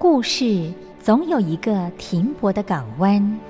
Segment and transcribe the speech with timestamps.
[0.00, 3.49] 故事总有一个停泊的港湾。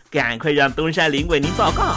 [0.11, 1.95] 赶快让东山林为您报告。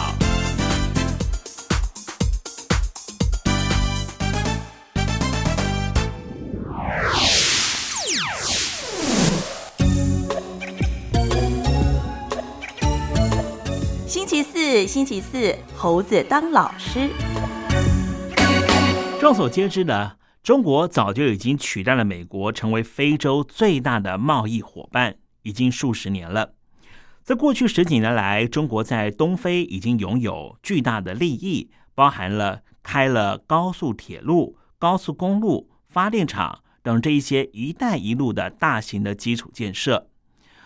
[14.06, 17.10] 星期四，星期四，猴子当老师。
[19.20, 26.52] 众所皆知的，中国早就已经取代了美国，成为非洲最大的贸易伙伴，已经数十年了。
[27.24, 40.10] 在过去十几年来，中国在东非已经拥有巨大的利益，包含了开了高速铁路、高速公路、发电厂等这一些“一带一路”的大型的基础建设。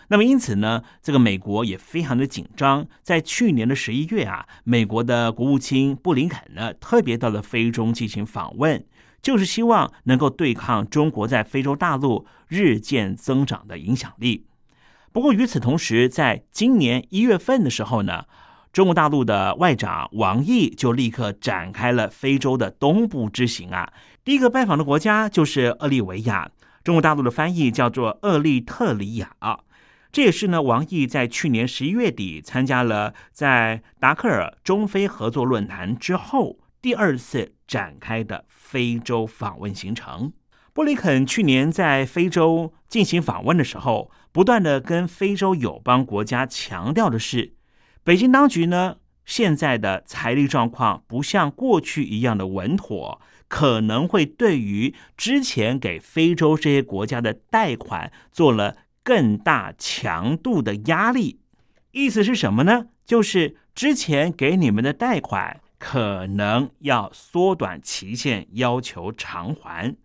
[0.09, 2.85] 那么，因此呢，这个美国也非常的紧张。
[3.03, 8.85] 在去年的十一月啊，美国的国务卿布林肯呢，特别到了非洲进行访问，
[9.21, 14.47] 就是希望能够对抗中国在非洲大陆日渐增长的影响力。
[15.11, 18.25] 不过与此同时，在今年一月份的时候呢，
[18.71, 23.91] 中国大陆的外长王毅就立刻展开了非洲的东部之行啊。
[24.23, 26.51] 第一个拜访的国家就是厄立维亚，
[26.83, 29.31] 中国大陆的翻译叫做厄立特里亚。
[30.11, 40.33] 这也是呢，王毅在去年十一月底参加了在达克尔中非合作论坛之后第二次展开的非洲访问行程。
[40.73, 47.53] 布林肯去年在非洲进行访问的时候，不断的跟非洲友邦国家强调的是，
[48.03, 61.39] 北京当局呢现在的财力状况不像过去一样的稳妥，可能会对于之前给非洲这些国家的贷款做了更大强度的压力。
[61.91, 62.87] 意思是什么呢？
[63.05, 69.95] 就是之前给你们的贷款可能要缩短期限，要求偿还。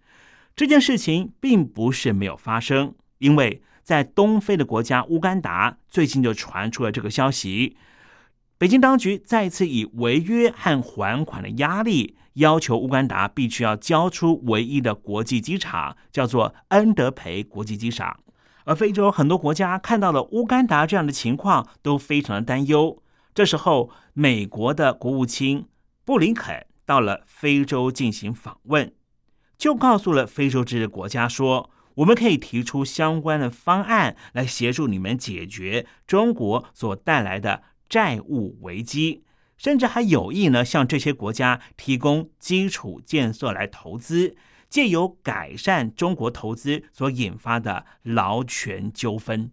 [0.57, 7.77] 这件事情并不是没有发生，因为在东非的国家乌干达最近就传出了这个消息。
[8.59, 18.19] 北京当局再次以违约和还款的压力，要求乌干达必须要交出唯一的国际机场，叫做恩德培国际机场。
[18.65, 23.03] 而非洲很多国家看到了乌干达这样的情况，都非常的担忧。
[23.35, 25.67] 这时候，美国的国务卿
[26.05, 28.93] 布林肯到了非洲进行访问。
[29.59, 39.25] 就告诉了非洲这些国家说，我们可以提出相关的方案来协助你们解决中国所带来的债务危机，
[39.57, 44.37] 甚至还有意呢向这些国家提供基础建设来投资，
[44.69, 49.51] 借由改善中国投资所引发的劳权纠纷。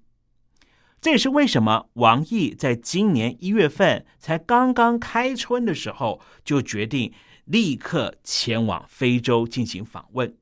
[0.99, 7.13] 这也是为什么王毅在今年一月份才刚刚开春的时候就决定。
[7.45, 10.37] 立刻前往非洲进行访问。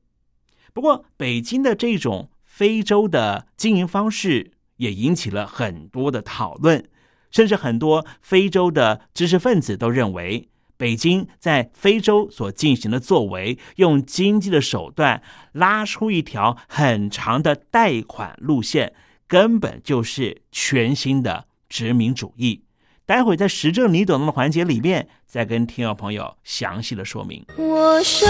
[0.72, 6.88] 不过，北京的这种非洲的经营方式也引起了很多的讨论，
[7.30, 15.22] 甚至很多非洲的知识分子都认为，北京在非洲所进行的作为，用经济的手段
[15.52, 18.94] 拉出一条很长的贷款路线，
[19.26, 22.62] 根本就是全新的殖民主义。
[23.10, 27.44] 待会在时政你懂的环节里面，再跟听友朋友详细的说明。
[27.56, 28.28] 我睡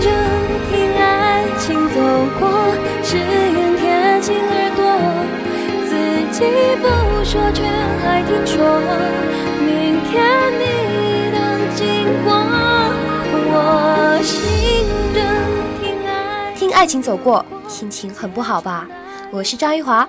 [0.00, 0.08] 着
[0.70, 2.00] 听爱情走
[2.40, 2.48] 过，
[3.02, 4.88] 只愿贴近耳朵，
[5.84, 5.92] 自
[6.32, 6.46] 己
[6.80, 6.88] 不
[7.26, 7.62] 说却
[8.00, 8.80] 还听说，
[9.60, 10.24] 明天
[10.56, 10.64] 你
[11.30, 11.36] 的
[11.74, 11.84] 经
[12.24, 12.32] 过，
[13.52, 14.32] 我醒
[15.12, 15.20] 着
[15.82, 18.88] 听爱听爱情走过，心情很不好吧？
[19.30, 20.08] 我是张玉华，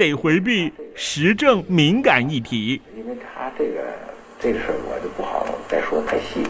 [0.00, 2.80] 得回避时政敏感议题。
[2.96, 3.82] 因为他这个
[4.40, 6.42] 这个事儿，我就不好再说太细。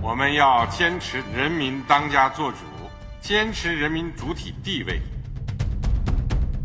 [0.00, 2.56] 我们要坚持人民当家作主，
[3.20, 4.98] 坚持人民主体地位。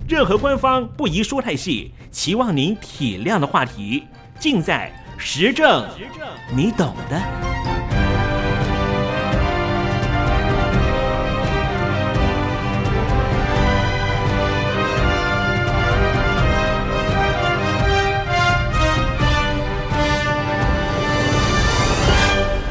[0.07, 4.05] 任何官方不宜说太细，期望您体谅的话题，
[4.39, 4.89] 尽在
[5.19, 5.85] 时政，
[6.55, 7.21] 你懂的。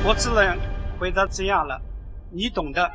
[0.04, 0.58] 我只能
[0.98, 1.78] 回答这样了，
[2.30, 2.90] 你懂的。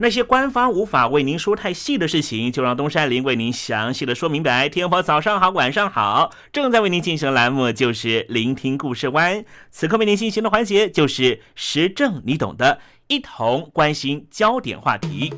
[0.00, 4.68] 那些官方无法为您说太细的事情，就让东山林为您详细的说明白。
[4.68, 9.44] 天婆早上好，晚上好，正在为您进行的栏目就是聆听故事湾。
[9.72, 12.78] 此刻为您进行的环节就是时政，你懂的，
[13.08, 15.32] 一同关心焦点话题。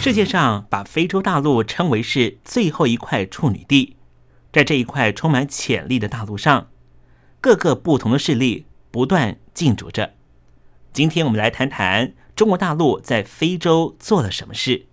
[0.00, 3.97] 世界上把非洲大陆称为是最后一块处女地。
[4.50, 6.70] 在这一块充满潜力的大陆上，
[7.40, 10.14] 各个不同的势力不断竞逐着。
[10.92, 14.86] 今天我们来谈谈中国大陆在非洲做了什么事。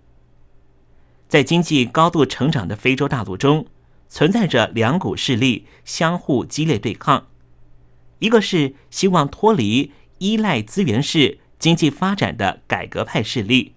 [1.30, 3.66] 在经济高度成长的非洲大陆中，
[4.10, 7.28] 存在着两股势力相互激烈对抗：
[8.20, 13.74] 一个是希望脱离依赖资源式经济发展的改革派势力，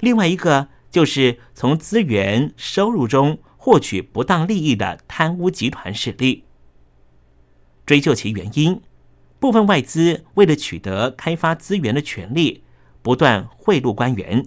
[0.00, 3.38] 另外一个就是从资源收入中。
[3.66, 6.44] 获取不当利益的贪污集团势力，
[7.84, 8.80] 追究其原因，
[9.40, 12.62] 部分外资为了取得开发资源的权利，
[13.02, 14.46] 不断贿赂官员，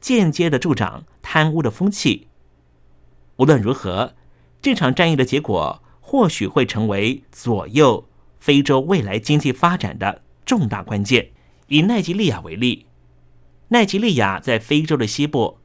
[0.00, 2.28] 间接的助长贪污的风气。
[3.38, 4.14] 无论如何，
[4.60, 11.32] 这场战役的结果或许会成为左右非洲未来经济发展的重大关键。
[11.66, 12.86] 以奈及利亚为例，
[13.70, 15.58] 奈及利亚在非洲的西部。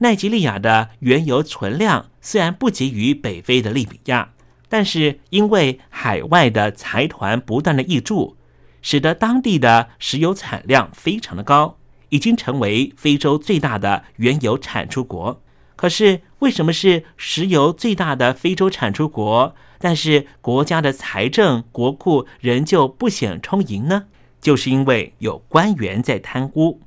[0.00, 4.32] 奈及利亚的原油存量虽然不及于北非的利比亚，
[4.68, 8.36] 但是因为海外的财团不断的挹注，
[8.82, 11.78] 使得当地的石油产量非常的高，
[12.08, 15.40] 已经成为非洲最大的原油产出国。
[15.76, 24.06] 可是为什么是石油最大的非洲产出国，但是国家的财政国库仍旧不显充盈呢？
[24.40, 26.80] 就是因为有官员在贪污。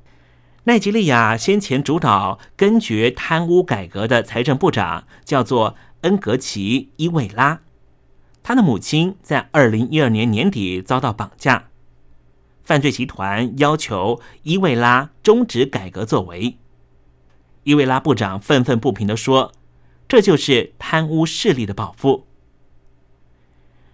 [0.70, 7.62] 奈及利亚先前主导根绝贪污改革的财政部长叫做恩格奇伊维拉，
[8.40, 11.70] 他的母亲在二零一二年年底遭到绑架，
[12.62, 16.56] 犯罪集团要求伊维拉终止改革作为。
[17.64, 19.50] 伊维拉部长愤愤不平的说
[20.06, 22.28] ：“这就是贪污势力的报复。”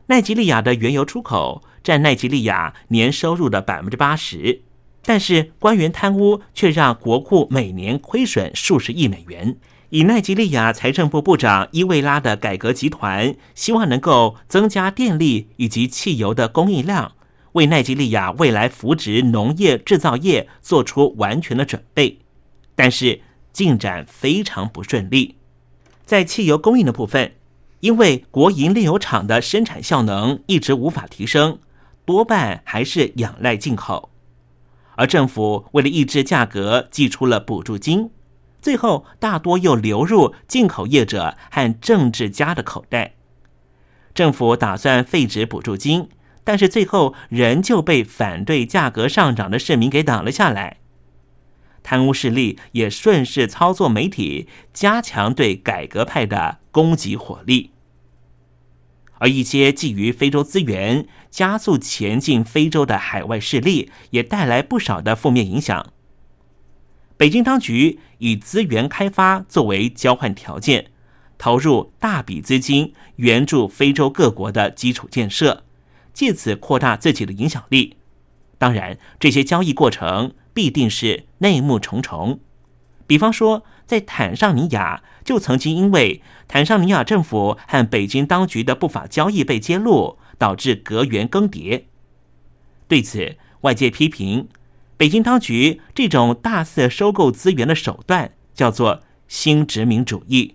[0.08, 4.60] 奈及利亚的原油出口占奈及利亚年收入的百分之八十。
[5.08, 9.56] 但是官员贪污却让国库每年亏损数十亿美元。
[9.90, 17.12] 以奈及利亚财政部部长伊维拉的改革集团希望能够增加电力以及汽油的供应量，
[17.52, 22.18] 为奈及利亚未来扶植农业制造业做出完全的准备。
[22.74, 23.20] 但是
[23.52, 25.36] 进展非常不顺利。
[26.04, 27.34] 在汽油供应的部分，
[27.78, 31.60] 因为国营炼油厂的生产效能一直无法提升，
[32.04, 34.10] 多半还是仰赖进口。
[34.96, 38.10] 而政府为了抑制价格，寄出了补助金，
[38.60, 43.14] 最后大多又流入进口业者和政治家的口袋。
[44.14, 46.08] 政府打算废止补助金，
[46.42, 50.78] 但是最后仍旧被反对价格上涨的市民给挡了下来。
[51.82, 57.70] 贪污势力也顺势操作媒体，加强对改革派的攻击火力。
[59.18, 61.06] 而一些觊觎非洲资源、
[61.36, 65.92] 加速前进非洲的海外势力，也带来不少的负面影响。
[67.18, 70.92] 北京当局以资源开发作为交换条件，
[71.36, 75.64] 投入大笔资金援助非洲各国的基础建设，
[76.14, 77.98] 借此扩大自己的影响力。
[78.56, 82.40] 当然，这些交易过程必定是内幕重重。
[83.06, 91.84] 比方说，在坦桑尼亚就曾经因为坦桑尼亚政府和北京当局的不法交易被揭露，导致阁员更迭。
[92.88, 94.48] 对此，外界批评
[94.96, 100.54] 北京当局这种大肆收购资源的手段叫做新殖民主义。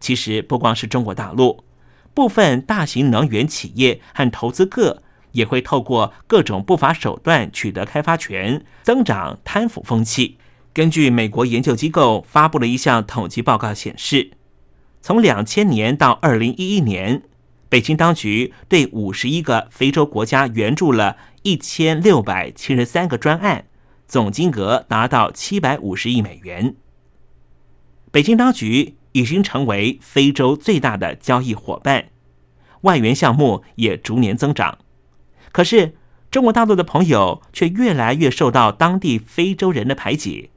[0.00, 1.64] 其实，不光是中国大陆，
[2.12, 5.02] 部分大型能源企业和投资客。
[5.32, 10.36] 也会透过各种不法手段取得开发权，增长贪腐风气。
[10.74, 14.32] 根据美国研究机构发布的一项统计报告显示，
[15.00, 17.22] 从两千年到二零一一年，
[17.72, 23.64] 北京当局对五十一个非洲国家援助了一千六百七十三个专案，
[24.06, 26.76] 总金额达到七百五十亿美元。
[28.10, 32.08] 北京当局已经成为非洲最大的交易伙伴，
[32.82, 34.76] 外援项目也逐年增长。
[35.50, 35.94] 可是，
[36.30, 40.50] 中国大陆的朋友却越来越受到当地非洲人的排挤。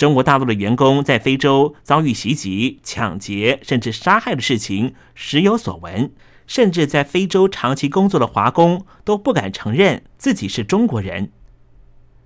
[0.00, 6.10] 中国大陆的员工在非洲遭遇袭击、抢劫，甚至杀害的事情时有所闻。
[6.46, 11.30] 甚至在非洲长期工作的华工都不敢承认自己是中国人。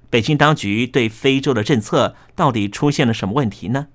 [0.08, 3.88] 北京当局对非洲的政策到底出现了什么问题呢？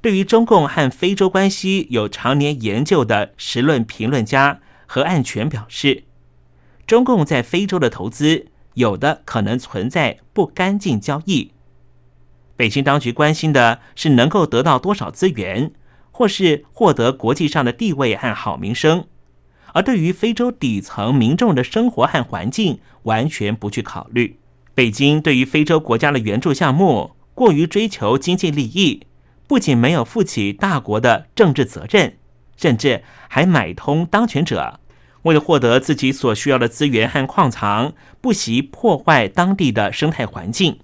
[0.00, 6.02] 对于中共和非洲关系有常年研究的时论评论家何岸全表示。
[6.84, 11.52] 中共在非洲的投资，有的可能存在不干净交易。
[12.60, 15.72] 北京当局关心的是能够得到多少资源，
[16.10, 19.06] 或是获得国际上的地位和好名声，
[19.72, 24.36] 而对于非洲底层民众的生活和环境，完全不去考虑。
[24.74, 29.06] 北京对于非洲国家的援助项目，过于追求经济利益，
[29.46, 32.18] 不仅没有负起大国的政治责任，
[32.58, 34.78] 甚至还买通当权者。
[35.22, 40.78] 为了获得自己所需要的资源和矿藏，不惜破坏当地的生态环境。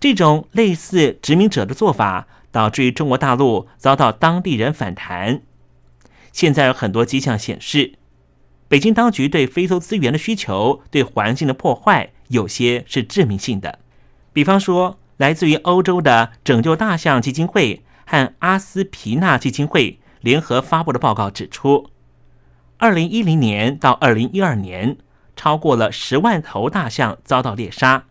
[0.00, 5.42] 这种类似殖民者的做法，导致于中国大陆遭到当地人反弹。
[6.32, 7.92] 现在有很多迹象显示，
[8.66, 13.78] 北京当局对非洲资源的需求、对环境的破坏，有些是致命性的。
[14.32, 21.90] 比方说，来自于欧洲的拯救大象基金会和阿斯皮纳基金会联合发布的报告指出。
[22.78, 24.96] 二零一零年到二零一二年，
[25.36, 28.06] 超过了十万头大象遭到猎杀，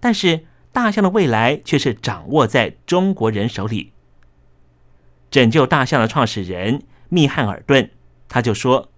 [0.00, 3.92] 但是大象的未来却是掌握在中国人手里。
[5.30, 7.90] 拯救大象的创始人密汉尔顿
[8.28, 8.90] 他就说：“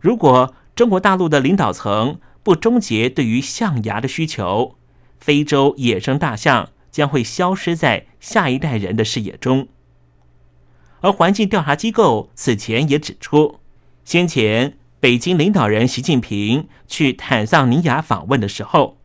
[0.00, 4.76] 如果中国大陆的领导层不终结对于象牙的需求，
[5.18, 9.68] 非洲野生大象将会消失在下一代人的视野中。”
[11.02, 13.60] 而环境调查机构此前也指出。
[14.04, 18.98] 先前，北京领导人习近平去坦桑尼亚访问的时候，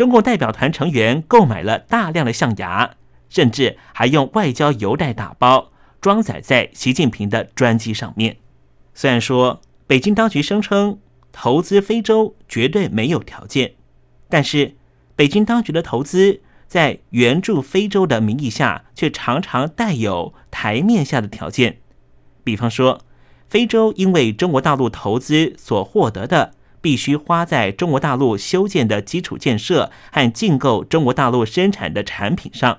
[0.00, 2.92] 中共代表团成员购买了大量的象牙，
[3.28, 8.38] 甚至还用外交邮袋打包装载在习近平的专机上面。
[8.94, 10.98] 虽然说北京当局声称
[11.32, 13.72] 投资非洲绝对没有条件，
[14.30, 14.74] 但是
[15.14, 21.76] 北京当局的投资在援助非洲的名义下，却常常带有台面下的条件，
[22.42, 23.02] 比方说。
[23.50, 32.78] 非洲因为中国大陆投资所获得的，必须花在中国大陆修建的基础建设和进购中国大陆生产的产品上。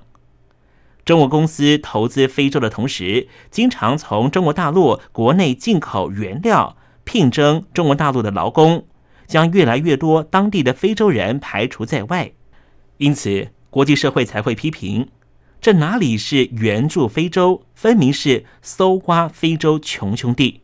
[1.04, 8.86] 中国公司投资非洲的同时，经常从中国大陆国内进口原料，聘征中国大陆的劳工，
[9.26, 12.32] 将越来越多当地的非洲人排除在外。
[12.98, 15.10] 因此，国际社会才会批评。
[15.60, 20.62] 这哪里是援助非洲，分明是搜刮非洲穷兄弟。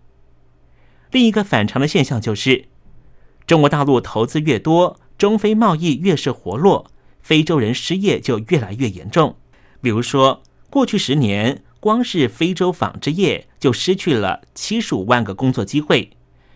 [1.12, 2.66] 另一个反常的现象就是，
[3.48, 9.38] 中国大陆投资越多，中非贸易越是活络，非洲人失业就越来越严重。
[9.82, 16.12] 比如说，过去十年，光是非洲纺织业就失去了七十五万个工作机会，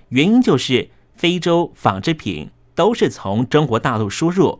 [0.09, 4.59] 原因就是非洲纺织品都是从中国大陆输入，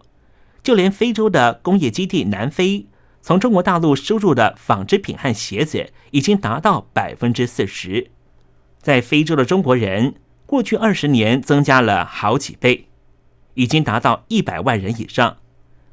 [0.64, 2.88] 就连非洲的工业基地南非。
[3.22, 8.10] 从中国大陆输入的纺织品和鞋子已经达到百分之四十，
[8.82, 10.16] 在非洲的中国人
[10.52, 12.90] 过去二十年增加了好几倍，
[13.54, 15.38] 已经达到一百万人以上。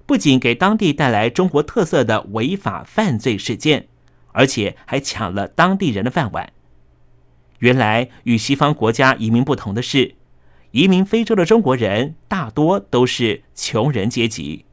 [0.05, 3.87] 不仅给当地带来中国特色的违法犯罪事件，
[4.33, 6.53] 而且还抢了当地人的饭碗。
[7.61, 10.16] 原来与西方国家移民不同的是，
[10.73, 14.64] 移民非洲的中国人大多都是穷人阶级。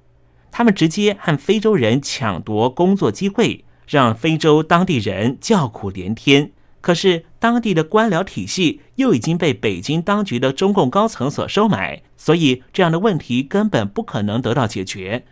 [0.50, 6.54] 他们直接和非洲人抢夺工作机会，让非洲当地人叫苦连天。
[6.86, 15.26] 可是当地的官僚体系又已经被北京当局的中共高层所收买，所以这样的问题根本不可能得到解决。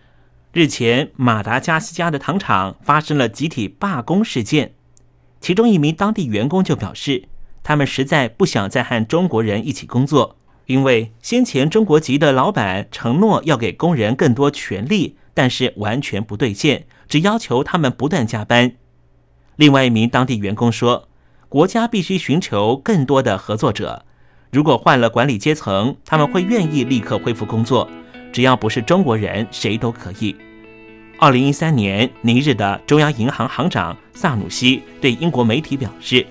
[0.52, 4.74] 日前，马达加斯加的糖厂发生了集体罢工事件，
[5.40, 7.26] 其中一名当地员工就表示，
[7.62, 10.38] 他们实在不想再和中国人一起工作。
[10.66, 18.74] 因为先前中国籍的老板承诺要给工人更多权利，但是完全不兑现，只要求他们不断加班。
[19.56, 21.10] 另外一名当地员工说
[21.54, 24.04] ：“国家必须寻求更多的合作者，
[24.50, 27.88] 如果换了管理阶层，他们会愿意立刻恢复工作。
[28.32, 30.36] 只要不是中国人，谁都可以。”
[31.20, 36.26] 二零一三年，尼日的中央银行行长萨努西对英国媒体表示：“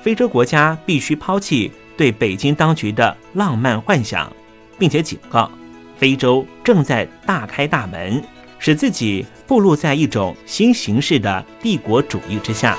[0.00, 4.32] 非洲国家必须抛弃。”对北京当局的浪漫幻想，
[4.78, 5.50] 并且警告，
[5.96, 8.22] 非洲正在大开大门，
[8.60, 12.78] 使自己步入在一种新形式的帝国主义之下。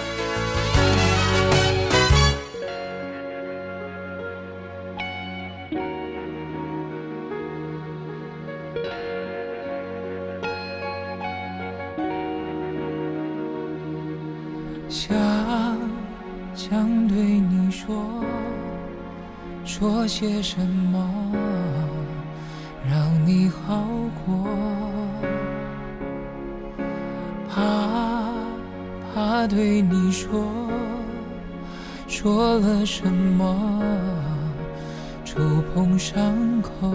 [20.21, 21.03] 些什么
[22.87, 23.83] 让你好
[24.23, 24.47] 过？
[27.49, 27.59] 怕
[29.15, 30.45] 怕对你说，
[32.07, 33.81] 说了什么
[35.25, 35.39] 触
[35.73, 36.93] 碰伤口？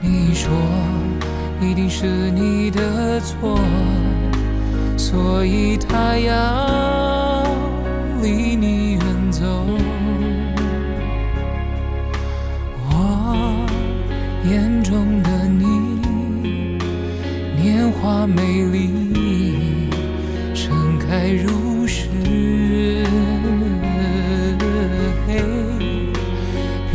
[0.00, 0.48] 你说
[1.60, 3.58] 一定是你的错。
[4.96, 7.44] 所以他要
[8.22, 9.66] 离你远走。
[14.52, 15.64] 眼中的你，
[17.56, 19.88] 年华美丽，
[20.52, 22.06] 盛开如诗。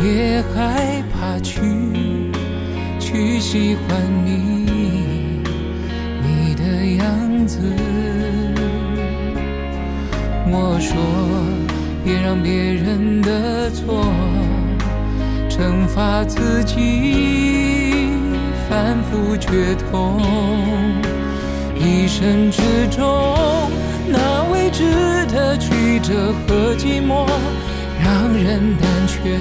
[0.00, 1.60] 别害怕去，
[3.00, 5.42] 去喜欢你，
[6.22, 6.62] 你的
[7.02, 7.58] 样子。
[10.46, 10.96] 我说，
[12.04, 14.06] 别让别人的错
[15.50, 17.37] 惩罚自己，
[18.78, 20.22] 反复决痛。
[21.74, 22.62] 一生之
[22.96, 23.04] 中，
[24.06, 27.26] 那未知的曲折和寂寞，
[28.00, 29.36] 让人胆怯，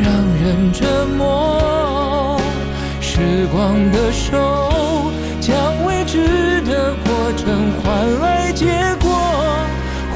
[0.00, 0.86] 让人折
[1.18, 2.40] 磨。
[3.00, 8.66] 时光的手，将未知的过程换来结
[9.02, 9.10] 果。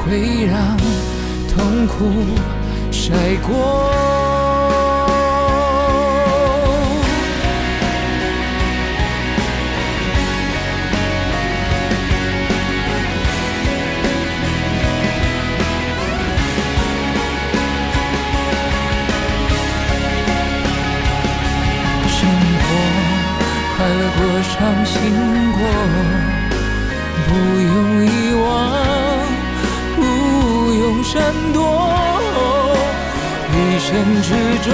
[0.05, 0.77] 会让
[1.49, 2.09] 痛苦
[2.91, 3.11] 晒
[3.45, 4.20] 过。
[24.85, 24.97] 行
[25.53, 25.59] 过，
[27.27, 27.29] 不
[27.61, 28.07] 用遗
[28.43, 28.45] 忘，
[29.95, 29.99] 不
[30.73, 31.11] 用闪
[31.53, 31.57] 躲。
[33.53, 33.89] 一生
[34.21, 34.29] 之
[34.69, 34.71] 中，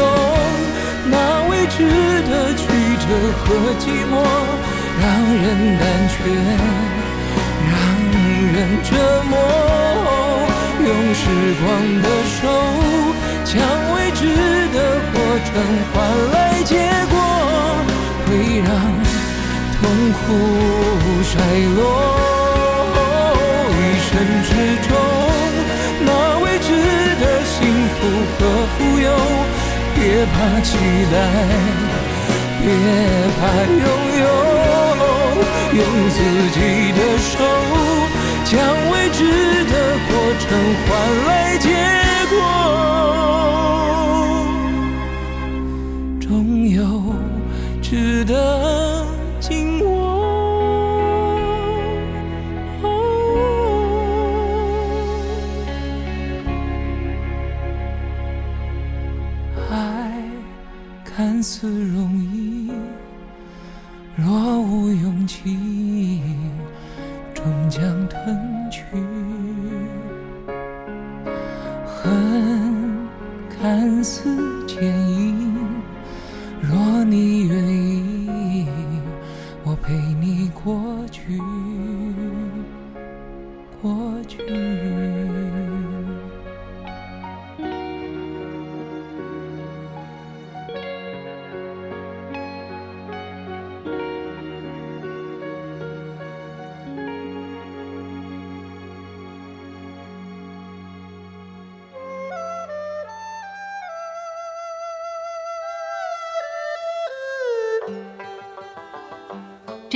[1.10, 1.13] 那
[1.50, 1.76] 未知
[2.30, 2.62] 的曲
[3.00, 3.06] 折
[3.39, 3.45] 和
[3.80, 4.13] 寂寞，
[5.02, 5.45] 让人
[5.78, 6.15] 胆怯，
[7.69, 7.73] 让
[8.54, 8.89] 人折
[9.30, 9.34] 磨。
[10.80, 11.21] 用时
[11.60, 11.65] 光
[12.02, 12.41] 的手，
[13.43, 13.56] 将
[13.95, 14.21] 未知
[14.73, 14.76] 的
[15.13, 15.50] 过程
[15.93, 15.95] 换
[16.34, 16.71] 来结
[17.10, 17.13] 果，
[18.26, 18.67] 会让
[19.80, 20.18] 痛苦
[21.24, 21.32] 衰
[21.76, 21.80] 落。
[23.70, 24.10] 一生
[24.44, 24.50] 之
[24.88, 24.90] 中，
[26.06, 26.10] 那
[26.44, 26.68] 未知
[27.22, 27.56] 的幸
[27.94, 27.98] 福
[28.38, 28.40] 和
[28.74, 29.06] 富有，
[29.96, 29.98] 别
[30.34, 30.68] 怕期
[31.12, 31.16] 待，
[32.62, 32.66] 别
[33.38, 33.86] 怕拥
[34.20, 34.26] 有，
[35.74, 36.18] 用自
[36.54, 36.58] 己
[36.94, 37.32] 的手，
[38.46, 38.52] 将
[38.92, 39.20] 未知
[39.66, 39.74] 的
[40.08, 40.46] 过程
[40.86, 40.90] 换
[41.28, 41.66] 来结
[42.30, 42.36] 果，
[46.20, 46.26] 终
[46.68, 46.78] 有
[47.82, 48.34] 值得
[61.38, 62.71] 看似容易，
[64.15, 65.56] 若无勇气，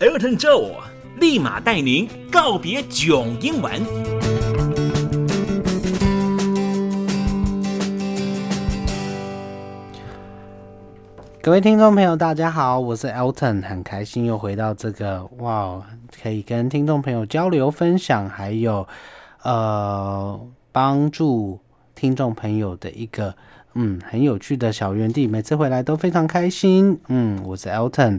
[0.00, 0.72] Elton Joe，
[1.20, 3.70] 立马带您告别囧英文。
[11.40, 15.80] 各位听众朋友，大家好，我是 Elton，很开心又回到这个哇，
[16.20, 18.88] 可以跟听众朋友交流分享，还有
[19.44, 20.40] 呃
[20.72, 21.60] 帮助
[21.94, 23.32] 听众朋友的一个
[23.74, 26.98] 嗯很有趣的小园地，每次回来都非常开心。
[27.06, 28.18] 嗯，我是 Elton，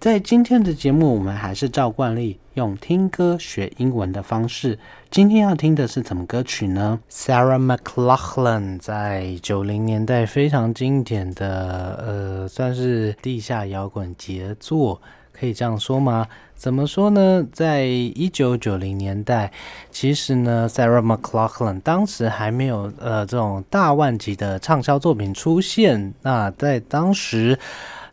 [0.00, 4.78] 在今天的节目，我们还是照惯例用听歌学英文的方式。
[5.10, 15.02] 今天要听的是什么歌曲呢？Sarah McLachlan 在九零年代非常经典的，呃，算是地下摇滚杰作，
[15.34, 16.26] 可以这样说吗？
[16.54, 17.46] 怎么说呢？
[17.52, 19.52] 在一九九零年代，
[19.90, 26.14] 其实呢，Sarah McLachlan 当时还没有呃这种大万级的畅销作品出现。
[26.22, 27.58] 那在当时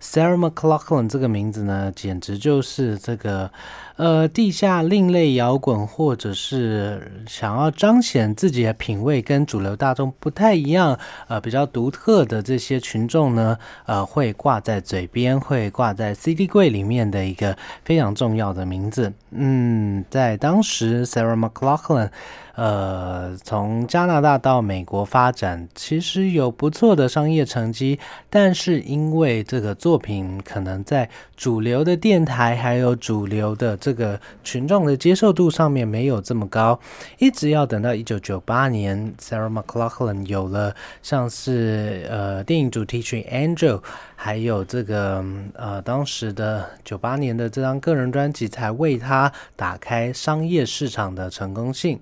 [0.02, 3.52] ，Sarah McLachlan 这个名字呢，简直就是这个
[3.96, 19.14] 呃地下另类摇滚，或者是想要彰显自己的品味跟主流大众不太一样，呃比较独特的这些群众呢，呃会挂在嘴边，会挂在 CD 柜里面的一个非常重要的名字。
[19.32, 22.10] 嗯，在当时，Sarah McLachlan。
[22.58, 28.00] 呃，从加拿大到美国发展，其实有不错的商业成绩，
[28.32, 36.80] 但是因为这个作品可能在主流的电台还有主流的这个群众的接受度上面没有这么高，
[37.20, 43.78] 一直要等到一九九八年，Sarah McLachlan 有了像是呃电影主题曲《Angel》，
[44.16, 52.00] 还有这个呃当时的九八年的这张个人专辑，才为他打开商业市场的成功性。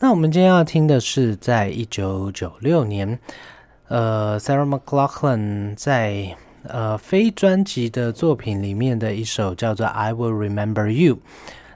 [0.00, 3.18] 那我们今天要听的是，在一九九六年，
[3.88, 11.16] 呃，Sarah McLachlan 在呃非专辑的作品里面的一首叫做《I Will Remember You》。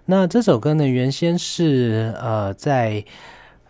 [0.04, 3.04] 那这首歌呢，原先是呃在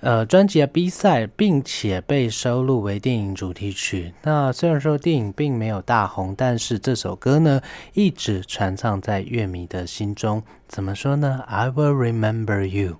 [0.00, 4.12] 呃专辑的 B 赛，并且被收录为电影主题曲。
[4.22, 7.62] 那虽然说电影并没有大红，但是这首歌呢，
[7.94, 10.42] 一直传唱在乐迷的心中。
[10.68, 12.98] 怎么说呢？I will remember you。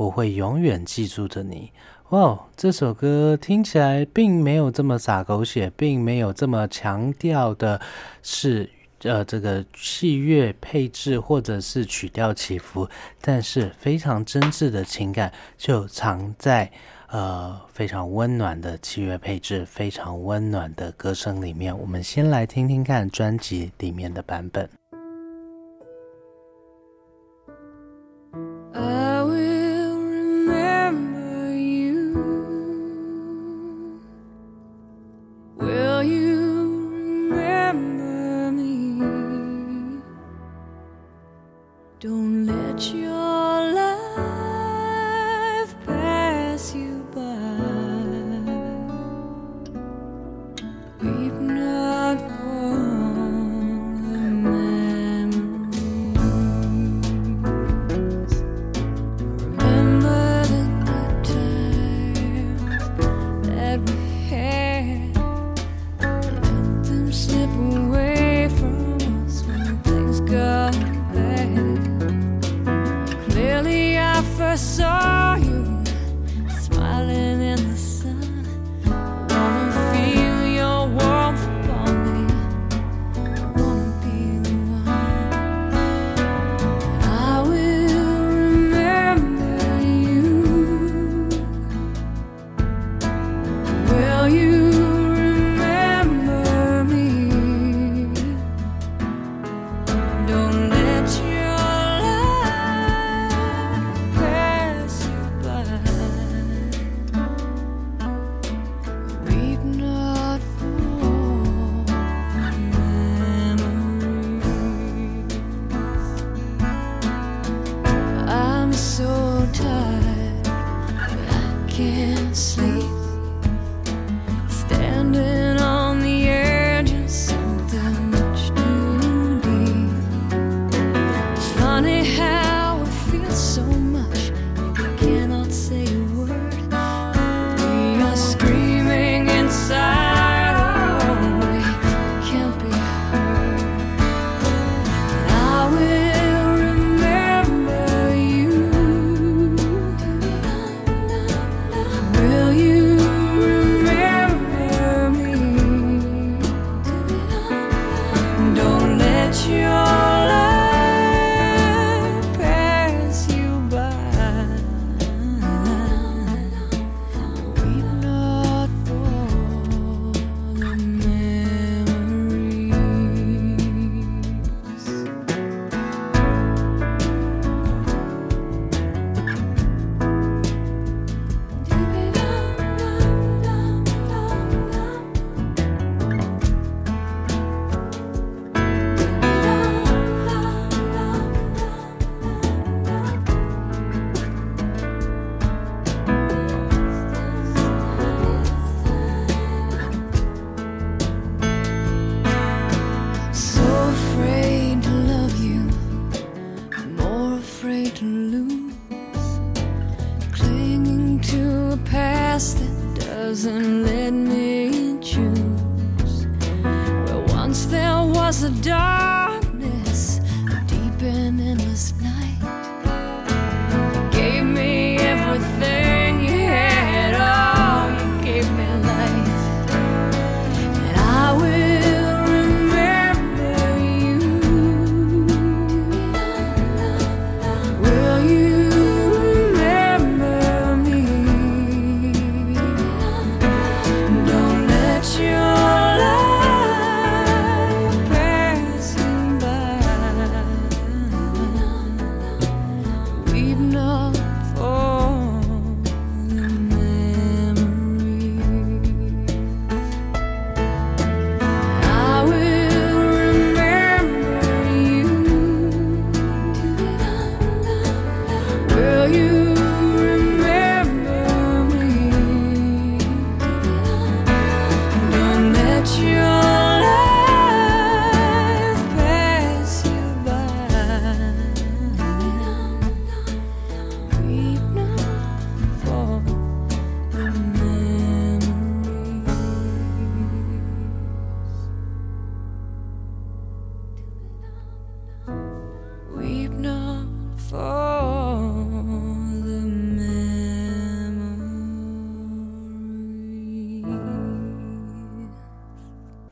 [0.00, 1.70] 我会永远记住着你。
[2.08, 7.78] 哇，这首歌听起来并没有这么洒狗血，并没有这么强调的
[8.22, 8.70] 是
[9.02, 12.88] 呃这个器乐配置或者是曲调起伏，
[13.20, 16.72] 但是非常真挚的情感就藏在
[17.08, 21.78] 呃非常温暖的器乐配置、非常温暖的歌声里面。
[21.78, 24.79] 我们先来听听看专辑里面的版本。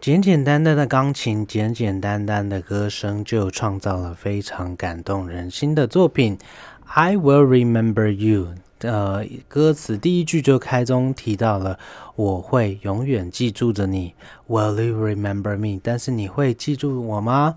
[0.08, 6.38] 简简单单的钢琴，简简单单的歌声，就创造了非常感动人心的作品。
[6.86, 8.54] I will remember you。
[8.78, 11.78] 呃，歌词第一句就开宗提到了
[12.16, 14.14] 我会永远记住着你。
[14.46, 15.78] Will you remember me？
[15.84, 17.56] 但是你会记住我吗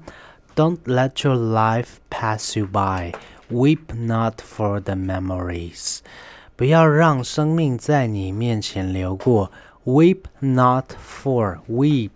[0.54, 3.14] ？Don't let your life pass you by.
[3.50, 6.00] Weep not for the memories.
[6.58, 9.54] 不要让生命在你面前流过。
[9.86, 12.12] Weep not for weep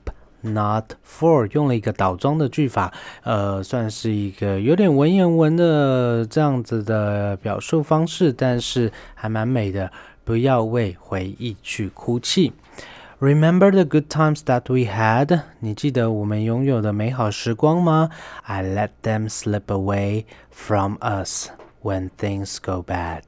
[0.54, 2.94] not for 用了一个倒装的句法，
[3.24, 9.92] 呃，算是一个有点文言文的这样子的表述方式，但是还蛮美的。
[10.26, 12.52] 不要为回忆去哭泣。
[13.20, 15.42] Remember the good times that we had？
[15.60, 18.10] 你记得我们拥有的美好时光吗
[18.42, 21.50] ？I let them slip away from us
[21.84, 23.22] when things go bad。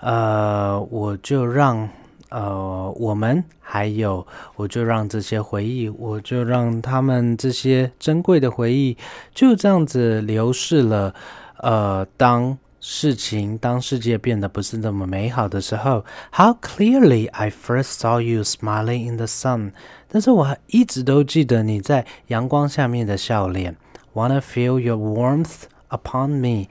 [0.00, 1.88] 呃，我就让
[2.30, 4.26] 呃我们还有，
[4.56, 8.96] 我就让这些回忆，我就让他们这些珍贵的回忆
[9.34, 11.14] 就这样子流逝了。
[11.58, 16.02] 呃，当事情，当世界变得不是那么美好的时候
[16.32, 19.72] ，How clearly I first saw you smiling in the sun。
[20.08, 23.76] 但是我还一直都记得你在阳光下面的笑脸。
[24.14, 26.68] Wanna feel your warmth upon me.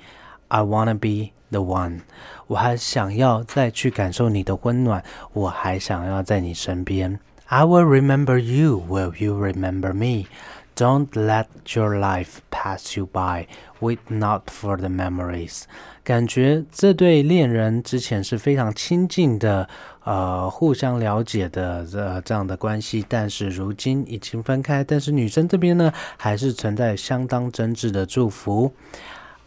[0.48, 2.02] I wanna be the one。
[2.48, 7.20] 我还想要再去感受你的温暖，我还想要在你身边。
[7.46, 8.84] I will remember you.
[8.88, 10.28] Will you remember me?
[10.76, 13.48] Don't let your life pass you by.
[13.82, 15.64] Wait not for the memories.
[16.04, 19.68] 感觉这对恋人之前是非常亲近的，
[20.04, 24.84] 呃，互相了解的这这样的关系，但是如今已经分开。
[24.84, 28.72] 但是女生这边呢，还是存在相当真挚的祝福。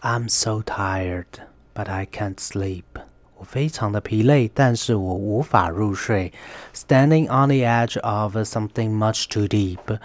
[0.03, 1.24] I'm so tired,
[1.74, 2.84] but I can't sleep.
[3.36, 6.32] 我非常的疲累，但是我无法入睡。
[6.74, 9.98] Standing on the edge of something much too deep.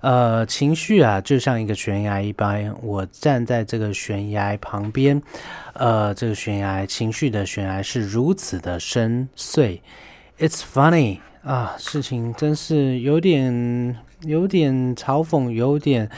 [0.00, 2.74] 呃，情绪啊，就像一个悬崖一般。
[2.82, 5.22] 我站在这个悬崖旁边，
[5.74, 9.80] 呃，这个悬崖，情绪的悬崖是如此的深邃。
[10.38, 16.10] It's funny 啊，事情真是有点，有点嘲讽，有点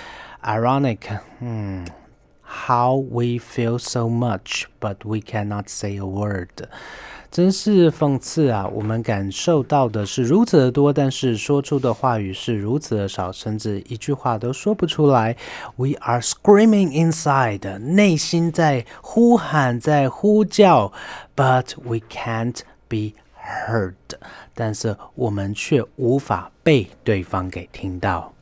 [0.42, 1.18] ironic。
[1.40, 1.84] 嗯
[2.51, 6.68] ，How we feel so much, but we cannot say a word。
[7.30, 8.65] 真是讽刺啊！
[8.74, 15.36] 我们感受到的是如此的多，但是说出的话语是如此的少，甚至一句话都说不出来。
[15.76, 20.93] We are screaming inside，内心在呼喊，在呼叫，
[21.36, 23.93] but we can't be heard。
[24.55, 28.34] 但是我们却无法被对方给听到。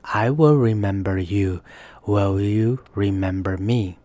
[0.00, 1.60] I will remember you.
[2.06, 3.96] Will you remember me?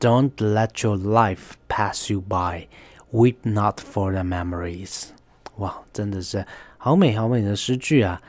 [0.00, 2.68] Don't let your life pass you by.
[3.12, 5.08] Weep not for the memories。
[5.56, 6.46] 哇，真的是
[6.76, 8.20] 好美好美的诗句啊！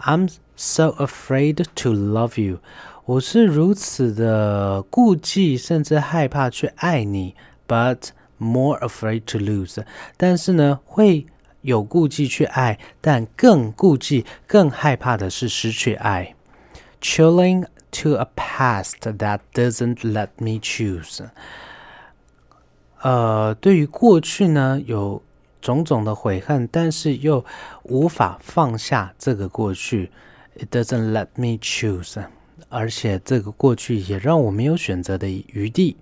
[0.00, 2.60] I'm so afraid to love you。
[3.04, 7.34] 我是如此的顾忌，甚至害怕去爱你，
[7.66, 9.84] but more afraid to lose。
[10.16, 11.26] 但是呢，会
[11.62, 16.34] 有顾忌去爱，但更顾忌、更害怕的是失去爱。
[17.02, 21.28] Chilling to a past that doesn't let me choose。
[23.02, 25.22] 呃，对于过去呢，有
[25.60, 27.44] 种种的悔恨，但是又
[27.84, 30.10] 无法放下这个过去。
[30.56, 32.22] It doesn't let me choose，
[32.68, 35.96] 而且这个过去也让我没有选择的余地。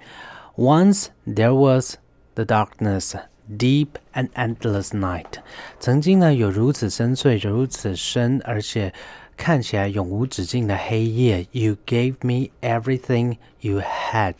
[0.56, 1.94] Once there was
[2.34, 3.14] the darkness,
[3.48, 5.40] deep and endless night。
[5.78, 8.92] 曾经呢，有如此深邃、如此深，而且
[9.35, 11.45] 看起来永无止境的黑夜。
[11.51, 14.35] You gave me everything you had。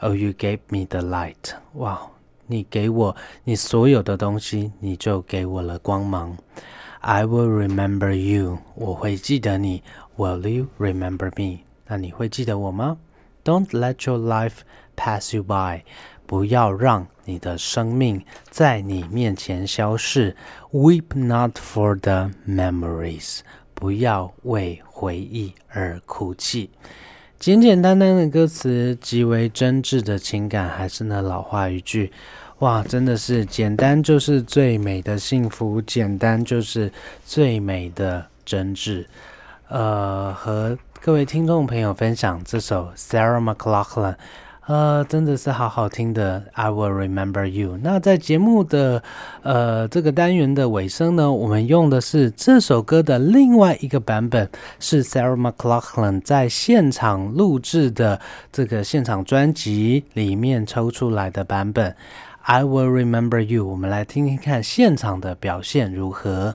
[0.00, 1.54] Oh, you gave me the light.
[1.74, 2.00] 哇，
[2.46, 6.36] 你给我你所有的东西，你就给我了光芒。
[7.00, 8.58] I will remember you.
[8.74, 9.82] 我会记得你。
[10.16, 11.60] Will you remember me?
[11.86, 12.98] 那你会记得我吗
[13.42, 14.58] ？Don't let your life
[14.96, 15.82] pass you by.
[16.26, 20.36] 不要让你的生命在你面前消逝。
[20.72, 23.40] Weep not for the memories.
[23.80, 26.70] 不要为回忆而哭泣。
[27.38, 32.12] 简简单单的歌词，极为真挚的情感，还是那老话一句，
[32.58, 36.92] 哇，真的是简单就是最美的幸福，简单就是
[37.24, 39.06] 最美的真挚。
[39.68, 44.16] 呃，和各位听众朋友分享这首 Sarah McLachlan。
[44.70, 46.40] 呃，真的是好好听的。
[46.52, 47.76] I will remember you。
[47.82, 49.02] 那在节目的
[49.42, 54.48] 呃这个单元的尾声呢，我们用的是这首歌的另外一个版本，
[54.78, 58.20] 是 Sarah McLachlan 在现场录制的
[58.52, 61.96] 这个现场专辑里面抽出来的版本。
[62.42, 63.66] I will remember you。
[63.66, 66.54] 我们来听听看现场的表现如何。